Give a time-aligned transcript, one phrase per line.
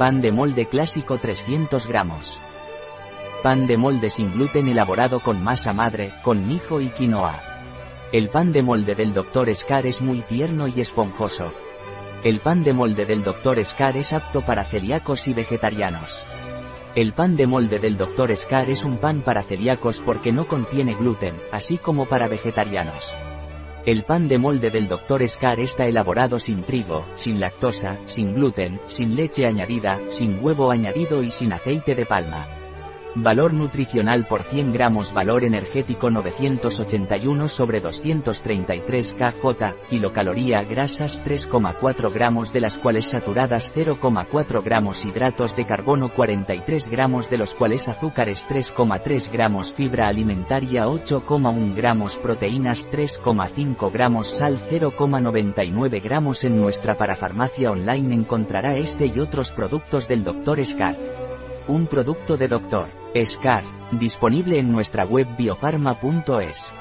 [0.00, 2.40] Pan de molde clásico 300 gramos.
[3.42, 7.38] Pan de molde sin gluten elaborado con masa madre, con mijo y quinoa.
[8.10, 9.54] El pan de molde del Dr.
[9.54, 11.52] Scar es muy tierno y esponjoso.
[12.24, 13.62] El pan de molde del Dr.
[13.62, 16.24] Scar es apto para celíacos y vegetarianos.
[16.94, 18.34] El pan de molde del Dr.
[18.34, 23.14] Scar es un pan para celíacos porque no contiene gluten, así como para vegetarianos.
[23.86, 25.26] El pan de molde del Dr.
[25.26, 31.22] Scar está elaborado sin trigo, sin lactosa, sin gluten, sin leche añadida, sin huevo añadido
[31.22, 32.59] y sin aceite de palma.
[33.16, 42.52] Valor nutricional por 100 gramos Valor energético 981 sobre 233 kJ, kilocaloría grasas 3,4 gramos
[42.52, 48.46] de las cuales saturadas 0,4 gramos hidratos de carbono 43 gramos de los cuales azúcares
[48.48, 57.72] 3,3 gramos fibra alimentaria 8,1 gramos proteínas 3,5 gramos sal 0,99 gramos en nuestra parafarmacia
[57.72, 60.64] online encontrará este y otros productos del Dr.
[60.64, 61.29] Scar.
[61.70, 62.88] Un producto de Dr.
[63.24, 66.79] Scar, disponible en nuestra web biofarma.es.